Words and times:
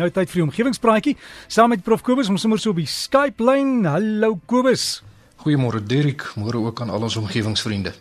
Nou 0.00 0.08
tyd 0.08 0.30
vir 0.32 0.38
die 0.38 0.46
omgewingspraatjie 0.46 1.12
saam 1.44 1.74
met 1.74 1.82
Prof 1.84 2.00
Kobus 2.00 2.30
ons 2.32 2.40
sommer 2.40 2.60
so 2.60 2.72
op 2.72 2.78
die 2.80 2.88
Skype 2.88 3.44
lyn. 3.44 3.84
Hallo 3.84 4.38
Kobus. 4.48 5.02
Goeiemôre 5.42 5.82
Dirk, 5.84 6.24
môre 6.40 6.62
ook 6.62 6.80
aan 6.80 6.92
al 6.94 7.04
ons 7.04 7.18
omgewingsvriende. 7.20 7.92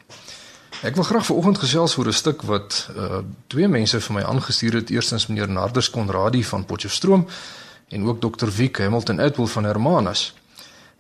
Ek 0.88 0.96
wil 0.96 1.04
graag 1.04 1.26
vanoggend 1.28 1.60
gesels 1.60 1.98
oor 2.00 2.08
'n 2.08 2.16
stuk 2.16 2.46
wat 2.48 2.88
uh 2.96 3.20
twee 3.52 3.68
mense 3.68 4.00
vir 4.00 4.16
my 4.16 4.24
aangestuur 4.24 4.80
het. 4.80 4.90
Eerstens 4.96 5.28
meneer 5.28 5.50
Nardus 5.50 5.90
Konradi 5.90 6.44
van 6.44 6.66
Potchefstroom 6.66 7.28
en 7.90 8.08
ook 8.08 8.22
Dr. 8.22 8.48
Wiek 8.48 8.78
Hamilton 8.78 9.20
Edwell 9.20 9.48
van 9.48 9.64
Hermanus. 9.64 10.34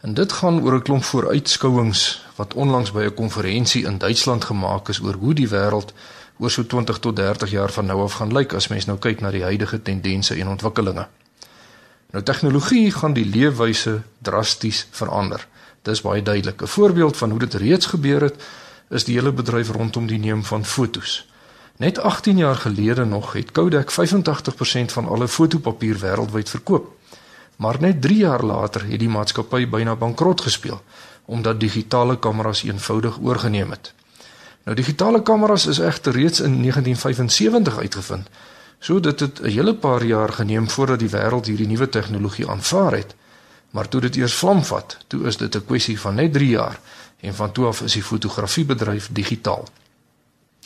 En 0.01 0.13
dit 0.13 0.31
gaan 0.31 0.61
oor 0.63 0.75
'n 0.75 0.81
klomp 0.81 1.03
vooruitskouings 1.03 2.25
wat 2.35 2.53
onlangs 2.53 2.91
by 2.91 3.03
'n 3.07 3.13
konferensie 3.13 3.85
in 3.85 3.97
Duitsland 3.97 4.43
gemaak 4.43 4.89
is 4.89 4.99
oor 4.99 5.13
hoe 5.13 5.33
die 5.33 5.47
wêreld 5.47 5.93
oor 6.39 6.51
so 6.51 6.65
20 6.65 6.99
tot 6.99 7.15
30 7.15 7.51
jaar 7.51 7.71
van 7.71 7.85
nou 7.85 8.01
af 8.01 8.13
gaan 8.19 8.33
lyk 8.33 8.53
as 8.53 8.67
mens 8.67 8.85
nou 8.87 8.97
kyk 8.97 9.21
na 9.21 9.31
die 9.31 9.43
huidige 9.43 9.81
tendense 9.81 10.35
en 10.35 10.47
ontwikkelinge. 10.47 11.07
Nou 12.11 12.23
tegnologie 12.23 12.91
gaan 12.91 13.13
die 13.13 13.25
leefwyse 13.25 14.01
drasties 14.25 14.87
verander. 14.91 15.47
Dis 15.83 16.01
baie 16.01 16.21
duidelik. 16.21 16.61
'n 16.61 16.67
Voorbeeld 16.67 17.17
van 17.17 17.29
hoe 17.29 17.39
dit 17.39 17.53
reeds 17.53 17.85
gebeur 17.85 18.21
het, 18.21 18.35
is 18.89 19.03
die 19.03 19.15
hele 19.15 19.31
bedryf 19.31 19.69
rondom 19.69 20.07
die 20.07 20.19
neem 20.19 20.43
van 20.43 20.65
fotos. 20.65 21.27
Net 21.77 21.99
18 21.99 22.37
jaar 22.37 22.55
gelede 22.55 23.05
nog 23.05 23.33
het 23.33 23.51
Kodak 23.51 23.91
85% 23.91 24.91
van 24.91 25.07
alle 25.07 25.27
fotopapier 25.27 25.97
wêreldwyd 25.99 26.49
verkoop. 26.49 26.97
Maar 27.55 27.77
net 27.79 28.01
3 28.01 28.17
jaar 28.17 28.43
later 28.43 28.85
het 28.87 28.99
die 28.99 29.09
maatskappy 29.09 29.67
byna 29.69 29.95
bankrot 29.95 30.41
gespeel 30.41 30.81
omdat 31.29 31.59
digitale 31.59 32.19
kameras 32.19 32.63
eenvoudig 32.63 33.19
oorgeneem 33.21 33.69
het. 33.69 33.93
Nou 34.69 34.81
digitale 34.81 35.23
kameras 35.25 35.63
is 35.65 35.79
egter 35.81 36.13
reeds 36.13 36.39
in 36.39 36.59
1975 36.61 37.77
uitgevind. 37.77 38.27
So 38.79 38.99
dit 38.99 39.19
het 39.19 39.39
'n 39.41 39.49
hele 39.49 39.75
paar 39.75 40.03
jaar 40.05 40.33
geneem 40.33 40.69
voordat 40.69 40.99
die 40.99 41.09
wêreld 41.09 41.45
hierdie 41.45 41.67
nuwe 41.67 41.89
tegnologie 41.89 42.49
aanvaar 42.49 42.91
het. 42.91 43.15
Maar 43.69 43.87
toe 43.87 44.01
dit 44.01 44.15
eers 44.15 44.33
vlam 44.33 44.63
vat, 44.63 44.97
toe 45.07 45.25
is 45.25 45.37
dit 45.37 45.55
'n 45.55 45.65
kwessie 45.65 45.99
van 45.99 46.15
net 46.15 46.33
3 46.33 46.49
jaar 46.49 46.79
en 47.19 47.35
van 47.35 47.51
toe 47.51 47.65
af 47.65 47.81
is 47.81 47.93
die 47.93 48.03
fotografiebedryf 48.03 49.09
digitaal. 49.11 49.67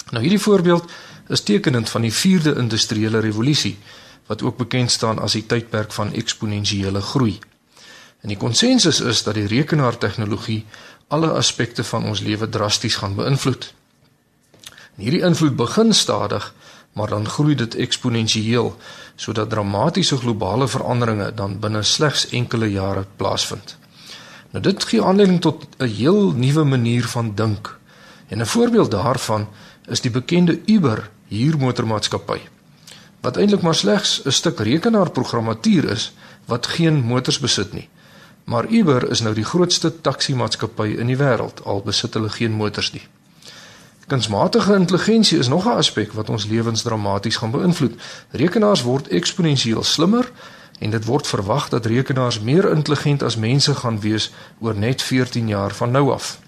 Nou 0.10 0.22
hierdie 0.22 0.42
voorbeeld 0.42 0.92
is 1.28 1.42
tekenend 1.42 1.90
van 1.90 2.02
die 2.02 2.14
4de 2.14 2.56
industriële 2.56 3.20
revolusie 3.20 3.78
wat 4.26 4.42
ook 4.42 4.58
bekend 4.58 4.92
staan 4.92 5.20
as 5.20 5.32
die 5.32 5.46
tydperk 5.46 5.92
van 5.92 6.14
eksponensiële 6.14 7.02
groei. 7.02 7.40
En 8.22 8.28
die 8.28 8.38
konsensus 8.38 9.00
is 9.00 9.24
dat 9.24 9.34
die 9.34 9.48
rekenaartegnologie 9.48 10.66
alle 11.08 11.30
aspekte 11.30 11.84
van 11.84 12.04
ons 12.04 12.20
lewe 12.20 12.50
drasties 12.50 12.96
gaan 12.96 13.16
beïnvloed. 13.16 13.74
En 14.96 15.04
hierdie 15.04 15.22
invloed 15.22 15.56
begin 15.56 15.94
stadig, 15.94 16.54
maar 16.94 17.08
dan 17.08 17.30
groei 17.30 17.56
dit 17.56 17.76
eksponensieel 17.76 18.76
sodat 19.16 19.50
dramatiese 19.50 20.18
globale 20.18 20.68
veranderinge 20.68 21.34
dan 21.34 21.60
binne 21.60 21.84
slegs 21.84 22.28
enkele 22.30 22.72
jare 22.72 23.06
plaasvind. 23.16 23.78
Nou 24.52 24.64
dit 24.64 24.84
gee 24.84 25.04
aanleiding 25.04 25.42
tot 25.42 25.66
'n 25.78 25.86
heel 25.86 26.32
nuwe 26.32 26.64
manier 26.64 27.06
van 27.08 27.36
dink. 27.36 27.80
En 28.28 28.42
'n 28.42 28.46
voorbeeld 28.46 28.92
daarvan 28.92 29.48
is 29.88 30.02
die 30.02 30.12
bekende 30.12 30.60
Uber 30.66 31.10
huurmotormaatskappy 31.28 32.40
wat 33.24 33.38
eintlik 33.38 33.62
maar 33.62 33.76
slegs 33.76 34.22
'n 34.26 34.32
stuk 34.32 34.60
rekenaarprogrammatuur 34.60 35.90
is 35.90 36.14
wat 36.46 36.68
geen 36.68 37.02
motors 37.02 37.40
besit 37.40 37.74
nie. 37.74 37.90
Maar 38.44 38.68
Uber 38.68 39.10
is 39.10 39.22
nou 39.22 39.34
die 39.36 39.44
grootste 39.44 40.02
taksi 40.02 40.36
maatskappy 40.36 40.88
in 40.88 41.08
die 41.08 41.18
wêreld 41.18 41.64
al 41.64 41.82
besit 41.82 42.14
hulle 42.14 42.30
geen 42.30 42.52
motors 42.52 42.92
nie. 42.92 43.08
Kunsmatige 44.14 44.74
intelligensie 44.74 45.38
is 45.38 45.48
nog 45.48 45.66
'n 45.66 45.70
aspek 45.70 46.12
wat 46.12 46.30
ons 46.30 46.46
lewens 46.46 46.82
dramaties 46.82 47.36
gaan 47.36 47.52
beïnvloed. 47.52 47.94
Rekenaars 48.30 48.82
word 48.82 49.08
eksponensieel 49.08 49.84
slimmer 49.84 50.32
en 50.80 50.90
dit 50.90 51.06
word 51.06 51.28
verwag 51.28 51.70
dat 51.70 51.86
rekenaars 51.86 52.40
meer 52.40 52.72
intelligent 52.72 53.24
as 53.24 53.36
mense 53.36 53.76
gaan 53.76 54.00
wees 54.00 54.32
oor 54.60 54.76
net 54.76 55.02
14 55.02 55.48
jaar 55.48 55.72
van 55.72 55.92
nou 55.92 56.12
af. 56.12 56.40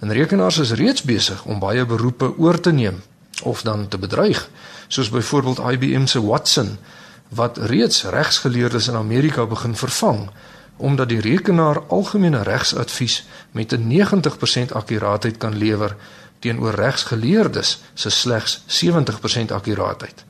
En 0.00 0.12
rekenaars 0.12 0.58
is 0.58 0.72
reeds 0.72 1.02
besig 1.02 1.44
om 1.44 1.58
baie 1.58 1.86
beroepe 1.86 2.38
oor 2.38 2.60
te 2.60 2.72
neem 2.72 3.02
of 3.42 3.62
dan 3.62 3.88
te 3.88 3.98
bedreig, 3.98 4.50
soos 4.88 5.10
byvoorbeeld 5.10 5.58
IBM 5.58 6.06
se 6.06 6.26
Watson 6.26 6.78
wat 7.28 7.58
reeds 7.58 8.04
regsgeleerdes 8.04 8.88
in 8.88 8.94
Amerika 8.94 9.46
begin 9.46 9.76
vervang 9.76 10.30
omdat 10.76 11.08
die 11.08 11.20
rekenaar 11.20 11.82
algemene 11.88 12.42
regsadvies 12.42 13.26
met 13.50 13.72
'n 13.72 13.86
90% 13.86 14.72
akkuraatheid 14.72 15.36
kan 15.36 15.56
lewer 15.56 15.96
teenoor 16.44 16.76
regsgeleerdes 16.76 17.78
se 17.94 18.10
slegs 18.10 18.60
70% 18.82 19.52
akkuraatheid. 19.56 20.24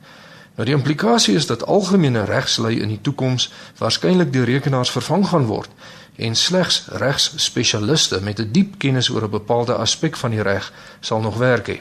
Nou 0.55 0.67
die 0.67 0.75
implikasie 0.75 1.35
is 1.35 1.49
dat 1.49 1.65
algemene 1.67 2.23
regslei 2.29 2.77
in 2.79 2.93
die 2.93 3.01
toekoms 3.03 3.49
waarskynlik 3.81 4.31
deur 4.33 4.47
rekenaars 4.47 4.93
vervang 4.95 5.27
gaan 5.27 5.49
word 5.49 5.71
en 6.15 6.37
slegs 6.39 6.85
regsspesialiste 7.01 8.21
met 8.23 8.39
'n 8.39 8.51
diep 8.51 8.77
kennis 8.79 9.09
oor 9.09 9.27
'n 9.27 9.35
bepaalde 9.39 9.75
aspek 9.75 10.15
van 10.15 10.31
die 10.31 10.41
reg 10.41 10.71
sal 10.99 11.19
nog 11.21 11.37
werk 11.37 11.67
hê. 11.67 11.79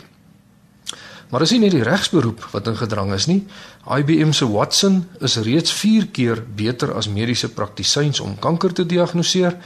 Maar 1.30 1.40
as 1.40 1.50
jy 1.50 1.58
net 1.58 1.70
die 1.70 1.82
regsberoep 1.82 2.48
wat 2.50 2.66
in 2.66 2.76
gedrang 2.76 3.12
is 3.12 3.26
nie, 3.26 3.46
IBM 3.96 4.32
se 4.32 4.50
Watson 4.50 5.08
is 5.20 5.36
reeds 5.36 5.72
4 5.72 6.06
keer 6.06 6.42
beter 6.54 6.94
as 6.94 7.08
mediese 7.08 7.48
praktisyns 7.48 8.20
om 8.20 8.38
kanker 8.38 8.72
te 8.72 8.86
diagnoseer 8.86 9.56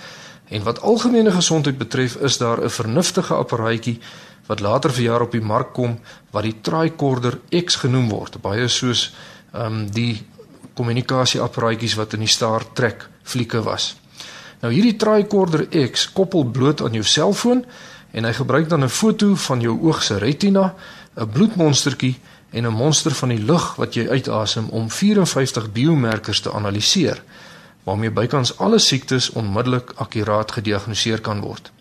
en 0.48 0.62
wat 0.62 0.80
algemene 0.80 1.30
gesondheid 1.30 1.78
betref 1.78 2.16
is 2.16 2.38
daar 2.38 2.62
'n 2.64 2.70
vernuftige 2.70 3.34
apparaatjie 3.34 3.98
wat 4.48 4.60
later 4.60 4.92
vir 4.92 5.04
jaar 5.04 5.22
op 5.26 5.32
die 5.32 5.44
mark 5.44 5.72
kom 5.76 5.98
wat 6.32 6.44
die 6.44 6.56
tricorder 6.64 7.38
X 7.50 7.76
genoem 7.84 8.08
word, 8.08 8.40
baie 8.42 8.68
soos 8.68 9.12
ehm 9.52 9.66
um, 9.66 9.86
die 9.92 10.24
kommunikasieapparaatjies 10.78 11.96
wat 11.98 12.12
in 12.14 12.22
die 12.22 12.30
Star 12.30 12.62
Trek 12.72 13.08
flieke 13.26 13.62
was. 13.66 13.96
Nou 14.62 14.70
hierdie 14.72 14.96
tricorder 14.96 15.66
X 15.88 16.06
koppel 16.14 16.44
bloot 16.54 16.84
aan 16.86 16.94
jou 16.94 17.02
selfoon 17.02 17.64
en 18.14 18.24
hy 18.24 18.32
gebruik 18.32 18.68
dan 18.68 18.84
'n 18.84 18.88
foto 18.88 19.34
van 19.34 19.60
jou 19.60 19.74
oog 19.82 20.02
se 20.02 20.18
retina, 20.18 20.74
'n 21.16 21.30
bloedmonstertjie 21.30 22.16
en 22.50 22.66
'n 22.66 22.74
monster 22.74 23.12
van 23.12 23.28
die 23.28 23.44
lug 23.44 23.74
wat 23.76 23.94
jy 23.94 24.08
uitasem 24.08 24.68
om 24.68 24.90
54 24.90 25.72
biomarkers 25.72 26.40
te 26.40 26.52
analiseer 26.52 27.22
waarmee 27.82 28.10
bykans 28.10 28.58
alle 28.58 28.78
siektes 28.78 29.30
onmiddellik 29.30 29.92
akkuraat 29.96 30.52
gediagnoseer 30.52 31.20
kan 31.20 31.40
word. 31.40 31.72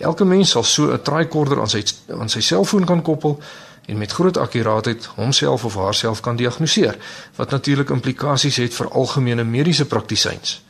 Elke 0.00 0.24
mens 0.24 0.50
sal 0.50 0.64
so 0.64 0.92
'n 0.92 1.02
tricorder 1.02 1.60
aan 1.60 1.68
sy 1.68 1.84
aan 2.08 2.28
sy 2.28 2.40
selfoon 2.40 2.84
kan 2.84 3.02
koppel 3.02 3.40
en 3.86 3.98
met 3.98 4.12
groot 4.12 4.36
akkuraatheid 4.36 5.04
homself 5.04 5.64
of 5.64 5.74
haarself 5.74 6.20
kan 6.20 6.36
diagnoseer, 6.36 6.96
wat 7.36 7.50
natuurlik 7.50 7.90
implikasies 7.90 8.56
het 8.56 8.74
vir 8.74 8.88
algemene 8.88 9.44
mediese 9.44 9.84
praktisyns. 9.84 10.62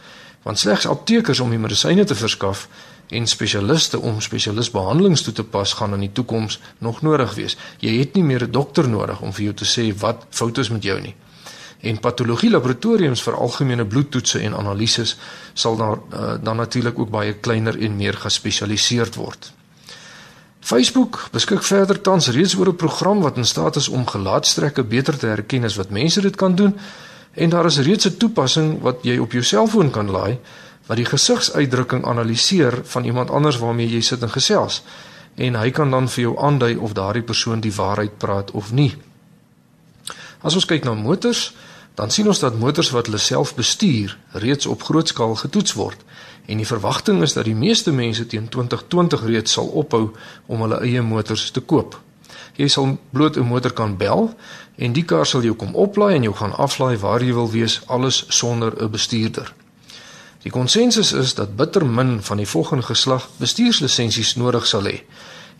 Want 0.43 0.59
slegs 0.59 0.87
aptekers 0.87 1.41
om 1.41 1.51
die 1.51 1.59
medisyne 1.59 2.05
te 2.05 2.15
verskaf 2.15 2.69
en 3.09 3.27
spesialiste 3.27 3.99
om 3.99 4.21
spesialisbehandelings 4.21 5.23
toe 5.23 5.33
te 5.33 5.45
pas 5.45 5.73
gaan 5.73 5.95
in 5.95 6.01
die 6.01 6.13
toekoms 6.13 6.61
nog 6.79 7.03
nodig 7.03 7.35
wees. 7.35 7.57
Jy 7.79 7.99
het 7.99 8.15
nie 8.15 8.25
meer 8.25 8.43
'n 8.43 8.51
dokter 8.51 8.89
nodig 8.89 9.21
om 9.21 9.33
vir 9.33 9.45
jou 9.45 9.55
te 9.55 9.65
sê 9.65 9.99
wat 9.99 10.27
fout 10.31 10.59
is 10.59 10.71
met 10.71 10.83
jou 10.83 11.01
nie 11.01 11.15
en 11.81 12.01
patologie 12.01 12.51
laboratoriums 12.51 13.23
vir 13.25 13.37
algemene 13.37 13.85
bloedtoetse 13.85 14.41
en 14.45 14.55
analises 14.55 15.17
sal 15.55 15.77
daar 15.77 15.99
uh, 15.99 16.35
dan 16.43 16.57
natuurlik 16.57 16.99
ook 16.99 17.11
baie 17.11 17.33
kleiner 17.35 17.79
en 17.79 17.97
meer 17.97 18.15
gespesialiseerd 18.15 19.15
word. 19.15 19.53
Facebook 20.61 21.29
beskik 21.33 21.63
verder 21.65 22.01
tans 22.01 22.29
reeds 22.29 22.55
oor 22.55 22.69
'n 22.69 22.77
program 22.77 23.21
wat 23.21 23.37
in 23.37 23.45
staat 23.45 23.77
is 23.77 23.89
om 23.89 24.07
gelaatstrekke 24.07 24.85
beter 24.85 25.19
te 25.19 25.27
herken 25.27 25.65
as 25.65 25.77
wat 25.77 25.91
mense 25.91 26.21
dit 26.21 26.37
kan 26.37 26.55
doen 26.55 26.77
en 27.35 27.51
daar 27.51 27.67
is 27.67 27.79
reeds 27.79 28.07
'n 28.07 28.17
toepassing 28.17 28.81
wat 28.81 28.99
jy 29.03 29.19
op 29.19 29.33
jou 29.33 29.45
selfoon 29.45 29.91
kan 29.91 30.11
laai 30.11 30.39
wat 30.87 30.97
die 30.97 31.07
gesigsuitdrukking 31.07 32.05
analiseer 32.05 32.81
van 32.85 33.05
iemand 33.05 33.31
anders 33.31 33.59
waarmee 33.59 33.89
jy 33.89 34.01
sit 34.01 34.23
en 34.23 34.31
gesels 34.31 34.83
en 35.35 35.55
hy 35.55 35.71
kan 35.71 35.91
dan 35.91 36.09
vir 36.09 36.23
jou 36.23 36.39
aandui 36.39 36.77
of 36.77 36.93
daardie 36.93 37.23
persoon 37.23 37.61
die 37.61 37.75
waarheid 37.75 38.19
praat 38.19 38.51
of 38.51 38.73
nie. 38.73 38.97
As 40.43 40.55
ons 40.55 40.65
kyk 40.65 40.85
na 40.85 40.95
motors, 40.95 41.53
dan 42.01 42.11
sien 42.11 42.29
ons 42.33 42.39
dat 42.41 42.57
motors 42.57 42.91
wat 42.97 43.11
hulle 43.11 43.21
self 43.21 43.55
bestuur 43.55 44.17
reeds 44.33 44.67
op 44.67 44.83
groot 44.89 45.09
skaal 45.13 45.35
getoets 45.37 45.75
word 45.77 46.01
en 46.51 46.57
die 46.57 46.67
verwagting 46.67 47.21
is 47.23 47.35
dat 47.37 47.45
die 47.45 47.55
meeste 47.55 47.93
mense 47.93 48.25
teen 48.27 48.47
2020 48.49 49.27
reeds 49.29 49.53
sal 49.59 49.69
ophou 49.83 50.07
om 50.47 50.65
hulle 50.65 50.81
eie 50.87 51.03
motors 51.05 51.51
te 51.55 51.61
koop. 51.61 51.99
Jy 52.57 52.69
sal 52.73 52.97
bloot 53.13 53.37
'n 53.37 53.47
motor 53.47 53.73
kan 53.73 53.97
bel 53.97 54.35
en 54.77 54.93
die 54.93 55.05
kar 55.05 55.27
sal 55.27 55.43
jou 55.43 55.55
kom 55.55 55.75
oplaai 55.75 56.15
en 56.15 56.23
jou 56.23 56.35
gaan 56.35 56.57
aflaai 56.57 56.97
waar 56.99 57.23
jy 57.23 57.33
wil 57.33 57.51
wees 57.51 57.81
alles 57.87 58.25
sonder 58.29 58.73
'n 58.83 58.91
bestuurder. 58.91 59.53
Die 60.43 60.51
konsensus 60.53 61.13
is 61.13 61.35
dat 61.35 61.57
bitter 61.57 61.87
min 61.87 62.23
van 62.23 62.37
die 62.37 62.49
volgende 62.49 62.83
geslag 62.83 63.29
bestuurslisensies 63.37 64.35
nodig 64.35 64.67
sal 64.67 64.83
hê. 64.83 65.03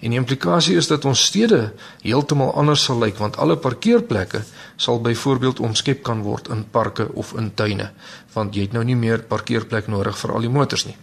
En 0.01 0.11
die 0.11 0.19
implikasie 0.19 0.77
is 0.81 0.89
dat 0.89 1.05
ons 1.05 1.25
stede 1.25 1.73
heeltemal 2.03 2.55
anders 2.55 2.85
sal 2.85 2.99
lyk 2.99 3.19
want 3.21 3.37
alle 3.37 3.57
parkeerplekke 3.57 4.43
sal 4.77 5.01
byvoorbeeld 5.01 5.61
omskep 5.61 6.03
kan 6.03 6.23
word 6.23 6.49
in 6.49 6.65
parke 6.71 7.09
of 7.15 7.35
in 7.37 7.53
tuine 7.55 7.91
want 8.33 8.55
jy 8.55 8.69
het 8.69 8.73
nou 8.73 8.85
nie 8.85 8.97
meer 8.97 9.23
parkeerplek 9.29 9.87
nodig 9.87 10.17
vir 10.19 10.33
al 10.33 10.41
die 10.41 10.53
motors 10.53 10.87
nie. 10.87 10.97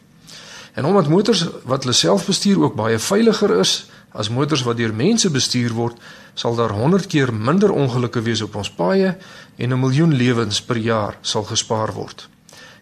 En 0.73 0.85
omdat 0.85 1.09
motors 1.09 1.45
wat 1.65 1.83
hulle 1.83 1.93
self 1.93 2.25
bestuur 2.25 2.63
ook 2.63 2.75
baie 2.75 2.99
veiliger 2.99 3.59
is 3.59 3.85
As 4.17 4.31
motors 4.33 4.63
wat 4.65 4.79
deur 4.79 4.93
mense 4.95 5.29
bestuur 5.29 5.75
word, 5.77 5.97
sal 6.33 6.55
daar 6.57 6.73
100 6.73 7.05
keer 7.11 7.33
minder 7.33 7.71
ongelukke 7.71 8.23
wees 8.25 8.41
op 8.41 8.55
ons 8.55 8.71
paaie 8.71 9.13
en 9.57 9.73
'n 9.73 9.79
miljoen 9.79 10.13
lewens 10.13 10.61
per 10.61 10.77
jaar 10.77 11.17
sal 11.21 11.43
gespaar 11.43 11.93
word. 11.93 12.29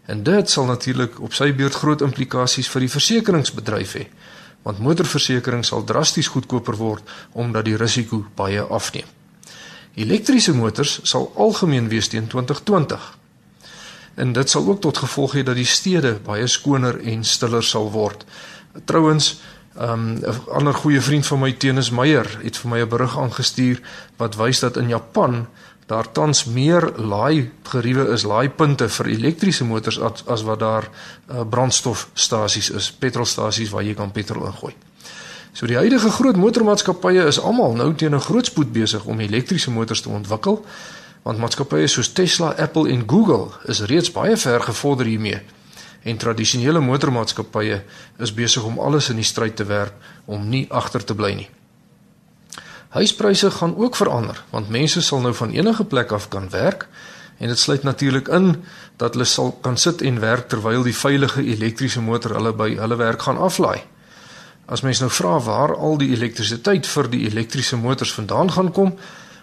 En 0.06 0.24
dit 0.24 0.50
sal 0.50 0.66
natuurlik 0.66 1.20
op 1.22 1.34
sy 1.34 1.52
beurt 1.54 1.74
groot 1.74 2.02
implikasies 2.02 2.70
vir 2.70 2.80
die 2.80 2.90
versekeringsbedryf 2.90 3.94
hê, 3.94 4.08
want 4.66 4.82
motorversekering 4.82 5.66
sal 5.66 5.84
drasties 5.86 6.32
goedkoper 6.34 6.78
word 6.80 7.16
omdat 7.32 7.68
die 7.70 7.78
risiko 7.78 8.24
baie 8.36 8.62
afneem. 8.62 9.08
Elektriese 9.96 10.54
motors 10.54 11.00
sal 11.08 11.30
algemeen 11.36 11.88
wees 11.88 12.10
teen 12.12 12.28
2020. 12.28 13.04
En 14.16 14.34
dit 14.34 14.50
sal 14.50 14.68
ook 14.68 14.82
tot 14.82 14.98
gevolg 14.98 15.38
hê 15.38 15.44
dat 15.44 15.56
die 15.56 15.70
stede 15.70 16.18
baie 16.26 16.48
skoner 16.48 16.98
en 17.00 17.24
stiller 17.24 17.64
sal 17.64 17.92
word. 17.92 18.26
Trouwens, 18.86 19.36
Um 19.76 20.20
'n 20.24 20.24
ander 20.48 20.74
goeie 20.74 21.02
vriend 21.02 21.26
van 21.28 21.40
my 21.40 21.52
Tenis 21.52 21.90
Meyer 21.92 22.40
het 22.42 22.58
vir 22.58 22.70
my 22.70 22.80
'n 22.80 22.90
berig 22.90 23.18
aangestuur 23.20 23.82
wat 24.18 24.36
wys 24.36 24.60
dat 24.60 24.78
in 24.78 24.88
Japan 24.88 25.48
daar 25.86 26.12
tans 26.12 26.46
meer 26.50 26.88
laai 26.98 27.52
geriewe 27.70 28.08
is, 28.14 28.26
laaipunte 28.26 28.88
vir 28.90 29.12
elektriese 29.14 29.66
motors 29.66 30.00
as, 30.02 30.24
as 30.28 30.44
wat 30.48 30.60
daar 30.60 30.88
uh, 30.90 31.44
brandstofstasies 31.50 32.72
is, 32.74 32.90
petrolstasies 32.92 33.70
waar 33.70 33.86
jy 33.86 33.94
kan 33.94 34.12
petrol 34.12 34.48
ingooi. 34.50 34.74
So 35.56 35.70
die 35.70 35.78
huidige 35.78 36.10
groot 36.12 36.36
motormaatskappye 36.36 37.28
is 37.30 37.40
almal 37.40 37.78
nou 37.78 37.94
teen 37.94 38.16
'n 38.16 38.28
groot 38.28 38.46
spoed 38.46 38.74
besig 38.74 39.06
om 39.06 39.20
elektriese 39.20 39.72
motors 39.72 40.02
te 40.02 40.10
ontwikkel, 40.10 40.66
want 41.24 41.40
maatskappye 41.40 41.88
soos 41.88 42.12
Tesla, 42.14 42.54
Apple 42.58 42.90
en 42.90 43.04
Google 43.08 43.50
is 43.66 43.82
reeds 43.82 44.12
baie 44.12 44.38
ver 44.38 44.62
gevorder 44.62 45.06
hiermee 45.06 45.42
en 46.06 46.18
tradisionele 46.18 46.80
motormaatskappye 46.86 47.80
is 48.22 48.34
besig 48.34 48.64
om 48.64 48.78
alles 48.80 49.10
in 49.10 49.18
die 49.18 49.26
stryd 49.26 49.56
te 49.58 49.66
werp 49.66 49.94
om 50.26 50.50
nie 50.50 50.66
agter 50.70 51.04
te 51.04 51.16
bly 51.18 51.34
nie. 51.34 51.48
Huispryse 52.96 53.52
gaan 53.52 53.76
ook 53.76 53.96
verander 53.96 54.44
want 54.50 54.70
mense 54.72 55.02
sal 55.04 55.20
nou 55.20 55.34
van 55.36 55.52
enige 55.52 55.84
plek 55.84 56.12
af 56.16 56.30
kan 56.32 56.50
werk 56.50 56.88
en 57.38 57.52
dit 57.52 57.60
sluit 57.60 57.84
natuurlik 57.84 58.28
in 58.28 58.64
dat 58.96 59.14
hulle 59.14 59.28
sal 59.28 59.52
kan 59.62 59.78
sit 59.78 60.02
en 60.02 60.20
werk 60.20 60.48
terwyl 60.48 60.84
die 60.84 60.96
veilige 60.96 61.44
elektriese 61.44 62.02
motor 62.02 62.38
hulle 62.38 62.54
by 62.56 62.70
hulle 62.80 62.96
werk 62.96 63.28
gaan 63.28 63.38
aflaai. 63.38 63.84
As 64.66 64.82
mens 64.82 65.02
nou 65.04 65.12
vra 65.12 65.36
waar 65.44 65.76
al 65.76 66.00
die 66.00 66.14
elektrisiteit 66.16 66.88
vir 66.88 67.12
die 67.12 67.26
elektriese 67.28 67.76
motors 67.78 68.14
vandaan 68.16 68.52
gaan 68.56 68.72
kom, 68.72 68.96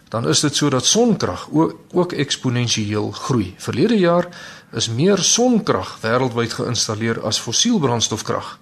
dan 0.08 0.28
is 0.28 0.40
dit 0.40 0.56
sodat 0.56 0.88
sonkrag 0.88 1.46
ook, 1.52 1.76
ook 1.93 2.12
eksponensieel 2.12 3.10
groei. 3.10 3.55
Verlede 3.58 3.98
jaar 3.98 4.28
is 4.72 4.88
meer 4.88 5.20
sonkrag 5.20 5.98
wêreldwyd 6.00 6.56
geïnstalleer 6.56 7.20
as 7.25 7.40
fossielbrandstofkrag. 7.40 8.58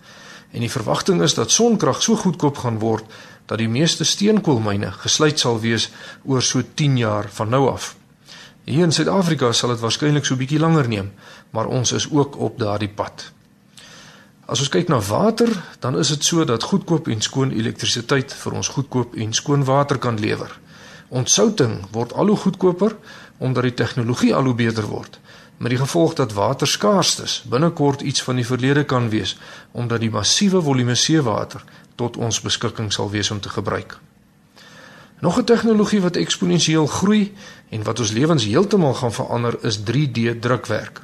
En 0.50 0.66
die 0.66 0.70
verwagting 0.70 1.22
is 1.22 1.34
dat 1.34 1.50
sonkrag 1.50 2.02
so 2.02 2.18
goedkoop 2.18 2.58
gaan 2.58 2.78
word 2.82 3.06
dat 3.50 3.58
die 3.58 3.68
meeste 3.68 4.06
steenkoolmyne 4.06 4.92
gesluit 5.02 5.40
sal 5.42 5.58
wees 5.62 5.88
oor 6.22 6.42
so 6.42 6.62
10 6.62 7.00
jaar 7.00 7.26
van 7.34 7.50
nou 7.50 7.66
af. 7.72 7.96
Hier 8.64 8.86
in 8.86 8.94
Suid-Afrika 8.94 9.50
sal 9.52 9.74
dit 9.74 9.82
waarskynlik 9.82 10.28
so 10.28 10.38
bietjie 10.38 10.60
langer 10.62 10.86
neem, 10.88 11.10
maar 11.50 11.66
ons 11.66 11.92
is 11.96 12.06
ook 12.10 12.38
op 12.38 12.60
daardie 12.62 12.92
pad. 12.94 13.26
As 14.46 14.62
ons 14.62 14.70
kyk 14.70 14.90
na 14.90 15.00
water, 15.02 15.50
dan 15.82 15.98
is 15.98 16.12
dit 16.14 16.24
so 16.26 16.44
dat 16.46 16.62
goedkoop 16.70 17.10
en 17.10 17.22
skoon 17.22 17.50
elektrisiteit 17.50 18.34
vir 18.34 18.58
ons 18.60 18.70
goedkoop 18.76 19.18
en 19.18 19.34
skoon 19.34 19.66
water 19.66 19.98
kan 19.98 20.18
lewer. 20.22 20.54
Ontsouting 21.10 21.80
word 21.90 22.14
al 22.14 22.30
hoe 22.30 22.38
goedkoper 22.38 22.94
omdat 23.38 23.66
die 23.66 23.74
tegnologie 23.74 24.34
al 24.34 24.46
hoe 24.46 24.54
beter 24.54 24.86
word 24.86 25.18
met 25.60 25.74
die 25.74 25.80
gevolg 25.80 26.14
dat 26.16 26.32
water 26.32 26.68
skaars 26.68 27.18
is, 27.20 27.32
binnekort 27.44 28.00
iets 28.00 28.22
van 28.24 28.38
die 28.40 28.46
verlede 28.48 28.84
kan 28.88 29.10
wees 29.12 29.34
omdat 29.76 30.00
die 30.00 30.10
massiewe 30.10 30.62
volume 30.64 30.94
seewater 30.96 31.64
tot 32.00 32.16
ons 32.16 32.40
beskikking 32.40 32.88
sal 32.92 33.10
wees 33.12 33.30
om 33.30 33.40
te 33.40 33.52
gebruik. 33.52 33.98
Nog 35.20 35.38
'n 35.38 35.44
tegnologie 35.44 36.00
wat 36.00 36.16
eksponensieel 36.16 36.86
groei 36.86 37.34
en 37.68 37.82
wat 37.82 38.00
ons 38.00 38.12
lewens 38.12 38.44
heeltemal 38.44 38.94
gaan 38.94 39.12
verander 39.12 39.58
is 39.62 39.78
3D 39.84 40.40
drukwerk. 40.40 41.02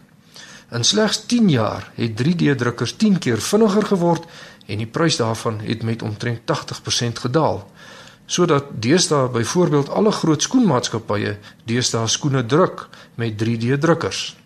In 0.70 0.84
slegs 0.84 1.26
10 1.26 1.48
jaar 1.48 1.93
het 1.94 2.16
3D 2.16 2.56
drukkers 2.56 2.96
10 2.96 3.19
keer 3.19 3.40
vinniger 3.40 3.87
geword 3.87 4.25
en 4.66 4.78
die 4.78 4.87
prys 4.87 5.16
daarvan 5.16 5.60
het 5.60 5.82
met 5.82 6.02
omtrent 6.02 6.40
80% 6.44 7.19
gedaal. 7.19 7.70
Sodat 8.26 8.64
deesdae 8.82 9.28
byvoorbeeld 9.28 9.88
alle 9.88 10.10
groot 10.10 10.42
skoenmaatskappye 10.42 11.37
deesdae 11.64 12.06
skoene 12.06 12.46
druk 12.46 12.88
met 13.14 13.42
3D 13.42 13.78
drukkers. 13.78 14.37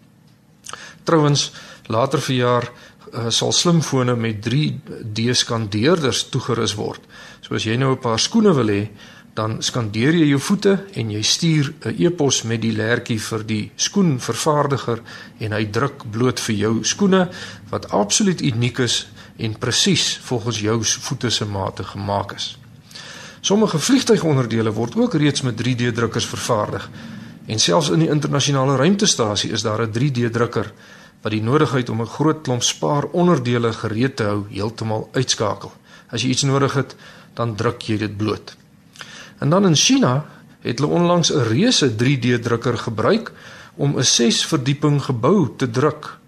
Trouwens, 1.02 1.52
later 1.86 2.20
verjaar 2.20 2.70
uh, 3.12 3.28
sal 3.30 3.52
slimfone 3.52 4.14
met 4.16 4.40
3D 4.46 5.32
skandeerders 5.32 6.28
toegerus 6.28 6.74
word. 6.74 7.00
So 7.40 7.54
as 7.54 7.64
jy 7.64 7.76
nou 7.76 7.92
'n 7.92 8.00
paar 8.00 8.18
skoene 8.18 8.54
wil 8.54 8.68
hê, 8.68 8.88
dan 9.34 9.62
skandeer 9.62 10.14
jy 10.14 10.26
jou 10.32 10.40
voete 10.40 10.72
en 10.94 11.10
jy 11.10 11.22
stuur 11.22 11.72
'n 11.86 11.94
e-pos 11.98 12.42
met 12.42 12.60
die 12.60 12.72
lêertjie 12.72 13.18
vir 13.18 13.42
die 13.46 13.70
skoenvervaardiger 13.76 15.02
en 15.38 15.52
hy 15.52 15.64
druk 15.70 16.10
bloot 16.10 16.40
vir 16.40 16.56
jou 16.56 16.84
skoene 16.84 17.28
wat 17.70 17.90
absoluut 17.90 18.40
uniek 18.40 18.78
is 18.78 19.06
en 19.38 19.58
presies 19.58 20.18
volgens 20.22 20.60
jou 20.60 20.84
voete 20.84 21.30
se 21.30 21.44
maate 21.44 21.84
gemaak 21.84 22.32
is. 22.34 22.58
Sommige 23.40 23.78
vliegtuigonderdele 23.78 24.72
word 24.72 24.96
ook 24.96 25.14
reeds 25.14 25.42
met 25.42 25.56
3D 25.56 25.92
drukkers 25.94 26.26
vervaardig. 26.26 26.90
En 27.46 27.58
selfs 27.58 27.88
in 27.90 27.98
die 27.98 28.10
internasionale 28.10 28.76
ruimtestasie 28.76 29.50
is 29.50 29.62
daar 29.62 29.82
'n 29.82 29.92
3D 29.92 30.30
drukker 30.30 30.72
wat 31.22 31.32
die 31.32 31.42
nodigheid 31.42 31.88
om 31.88 32.00
'n 32.00 32.06
groot 32.06 32.42
klomp 32.42 32.62
spaar 32.62 33.04
onderdele 33.04 33.72
gereed 33.72 34.16
te 34.16 34.24
hou 34.24 34.44
heeltemal 34.48 35.08
uitskakel. 35.12 35.72
As 36.10 36.22
jy 36.22 36.28
iets 36.28 36.42
nodig 36.42 36.72
het, 36.72 36.96
dan 37.34 37.54
druk 37.54 37.82
jy 37.82 37.98
dit 37.98 38.16
bloot. 38.16 38.56
En 39.38 39.50
dan 39.50 39.66
in 39.66 39.76
China 39.76 40.24
het 40.60 40.78
hulle 40.78 40.92
onlangs 40.92 41.32
'n 41.32 41.42
reuse 41.42 41.96
3D 41.96 42.42
drukker 42.42 42.78
gebruik 42.78 43.32
om 43.74 43.98
'n 43.98 44.04
6 44.04 44.46
verdieping 44.46 45.02
gebou 45.02 45.48
te 45.56 45.70
druk. 45.70 46.18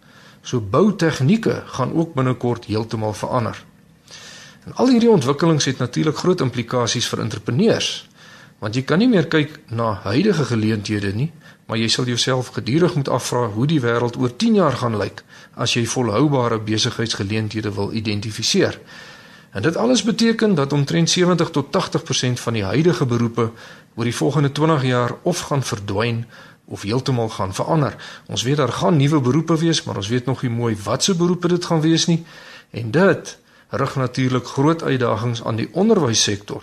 So 0.43 0.61
boutegnieke 0.61 1.63
gaan 1.67 1.93
ook 1.95 2.15
binnekort 2.15 2.65
heeltemal 2.65 3.13
verander. 3.13 3.65
En 4.65 4.75
al 4.75 4.89
hierdie 4.89 5.11
ontwikkelings 5.11 5.65
het 5.65 5.79
natuurlik 5.79 6.17
groot 6.17 6.41
implikasies 6.41 7.09
vir 7.09 7.21
entrepreneurs. 7.21 8.09
Want 8.63 8.77
jy 8.79 8.85
kan 8.87 9.01
nie 9.03 9.11
meer 9.11 9.27
kyk 9.27 9.57
na 9.75 9.97
huidige 10.05 10.45
geleenthede 10.47 11.11
nie, 11.17 11.33
maar 11.67 11.81
jy 11.81 11.89
sal 11.91 12.07
jouself 12.07 12.53
gedurig 12.55 12.95
moet 12.95 13.09
afvra 13.11 13.49
hoe 13.51 13.67
die 13.67 13.81
wêreld 13.83 14.15
oor 14.21 14.31
10 14.39 14.61
jaar 14.61 14.77
gaan 14.79 14.95
lyk 15.01 15.25
as 15.59 15.75
jy 15.75 15.83
volhoubare 15.91 16.61
besigheidsgeleenthede 16.63 17.73
wil 17.75 17.91
identifiseer. 17.91 18.79
En 19.51 19.67
dit 19.67 19.77
alles 19.77 20.05
beteken 20.07 20.55
dat 20.55 20.73
omtrent 20.73 21.11
70 21.11 21.51
tot 21.51 21.75
80% 21.75 22.39
van 22.45 22.53
die 22.53 22.65
huidige 22.65 23.07
beroepe 23.07 23.51
oor 23.95 24.07
die 24.07 24.15
volgende 24.15 24.53
20 24.53 24.87
jaar 24.87 25.17
of 25.23 25.41
gaan 25.51 25.63
verdwyn 25.63 26.25
of 26.65 26.87
heeltemal 26.87 27.29
gaan 27.29 27.55
verander. 27.55 27.97
Ons 28.27 28.43
weet 28.43 28.57
daar 28.63 28.73
gaan 28.73 28.97
nuwe 28.97 29.21
beroepe 29.21 29.59
wees, 29.59 29.83
maar 29.83 29.97
ons 29.97 30.09
weet 30.09 30.25
nog 30.31 30.43
nie 30.43 30.55
mooi 30.55 30.77
watse 30.85 31.17
beroepe 31.19 31.49
dit 31.49 31.65
gaan 31.65 31.81
wees 31.81 32.07
nie. 32.07 32.23
En 32.71 32.91
dit 32.91 33.39
rig 33.69 33.97
natuurlik 33.97 34.47
groot 34.47 34.83
uitdagings 34.83 35.45
aan 35.45 35.57
die 35.57 35.69
onderwyssektor 35.73 36.63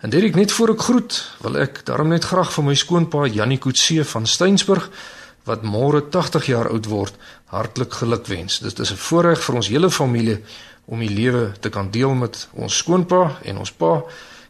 En 0.00 0.10
Derek 0.10 0.34
net 0.34 0.52
voor 0.52 0.74
ek 0.74 0.82
groet, 0.82 1.14
wil 1.40 1.56
ek 1.62 1.84
daarom 1.88 2.10
net 2.12 2.26
graag 2.28 2.50
vir 2.52 2.64
my 2.66 2.74
skoonpa 2.76 3.26
Jannie 3.32 3.58
Kutse 3.62 4.04
van 4.04 4.26
Steensburg 4.26 4.90
wat 5.46 5.62
môre 5.62 6.02
80 6.10 6.48
jaar 6.50 6.68
oud 6.68 6.88
word, 6.90 7.14
hartlik 7.54 7.94
gelukwens. 7.94 8.58
Dit 8.58 8.78
is 8.78 8.92
'n 8.92 9.02
voorreg 9.08 9.40
vir 9.42 9.54
ons 9.54 9.68
hele 9.68 9.90
familie 9.90 10.42
om 10.84 10.98
die 10.98 11.10
lewe 11.10 11.52
te 11.60 11.70
kan 11.70 11.90
deel 11.90 12.14
met 12.14 12.48
ons 12.52 12.76
skoonpa 12.76 13.38
en 13.42 13.58
ons 13.58 13.72
pa 13.72 14.02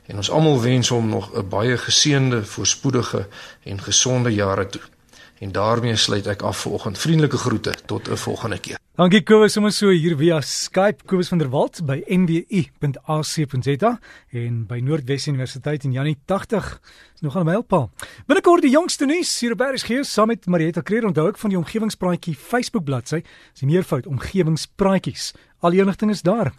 en 0.06 0.16
ons 0.16 0.30
almal 0.30 0.60
wens 0.60 0.88
hom 0.88 1.08
nog 1.08 1.30
'n 1.34 1.48
baie 1.48 1.76
geseënde, 1.78 2.44
voorspoedige 2.44 3.28
en 3.62 3.80
gesonde 3.80 4.34
jare 4.34 4.66
toe. 4.66 4.82
En 5.38 5.52
daarmee 5.52 5.96
sluit 5.96 6.26
ek 6.26 6.42
af 6.42 6.64
vir 6.64 6.72
oggend. 6.72 6.98
Vriendelike 6.98 7.36
groete 7.36 7.74
tot 7.86 8.08
'n 8.08 8.16
volgende 8.16 8.58
keer. 8.58 8.78
Dankie 8.96 9.22
Kobus, 9.22 9.52
sommer 9.52 9.72
so 9.72 9.90
hier 9.92 10.16
via 10.16 10.40
Skype 10.40 11.04
Kobus 11.04 11.28
van 11.28 11.38
der 11.38 11.50
Walt 11.50 11.82
by 11.84 11.98
nwu.ac.za 12.08 13.90
en 14.32 14.66
by 14.66 14.78
Noordwes 14.80 15.26
Universiteit 15.26 15.84
in 15.84 15.92
Janie 15.92 16.16
80. 16.24 16.80
Is 17.14 17.20
nog 17.20 17.36
aan 17.36 17.44
my 17.44 17.52
help. 17.52 17.90
Binnekort 18.26 18.62
die 18.62 18.70
jongste 18.70 19.04
nuus 19.04 19.40
hier 19.40 19.52
op 19.52 19.60
gee 19.74 20.04
saam 20.04 20.26
met 20.26 20.46
Marieta 20.46 20.80
Kreer 20.80 21.04
onthou 21.04 21.28
ek 21.28 21.36
van 21.36 21.50
die 21.50 21.58
omgewingspraatjie 21.58 22.34
Facebook 22.34 22.84
bladsy. 22.84 23.20
Dis 23.52 23.60
die 23.60 23.68
meervoud 23.68 24.06
omgewingspraatjies. 24.06 25.34
Al 25.60 25.70
die 25.70 25.80
inligting 25.80 26.10
is 26.10 26.22
daar. 26.22 26.54